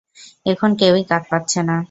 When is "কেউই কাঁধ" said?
0.79-1.23